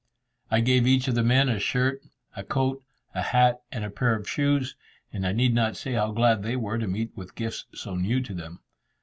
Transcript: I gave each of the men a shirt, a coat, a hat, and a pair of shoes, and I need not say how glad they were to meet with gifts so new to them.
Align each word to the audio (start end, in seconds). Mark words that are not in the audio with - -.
I 0.49 0.61
gave 0.61 0.87
each 0.87 1.07
of 1.07 1.13
the 1.13 1.21
men 1.21 1.47
a 1.47 1.59
shirt, 1.59 2.01
a 2.35 2.41
coat, 2.43 2.81
a 3.13 3.21
hat, 3.21 3.61
and 3.71 3.85
a 3.85 3.91
pair 3.91 4.15
of 4.15 4.27
shoes, 4.27 4.75
and 5.13 5.27
I 5.27 5.31
need 5.31 5.53
not 5.53 5.77
say 5.77 5.91
how 5.93 6.09
glad 6.11 6.41
they 6.41 6.55
were 6.55 6.79
to 6.79 6.87
meet 6.87 7.15
with 7.15 7.35
gifts 7.35 7.65
so 7.75 7.93
new 7.93 8.19
to 8.21 8.33
them. 8.33 8.61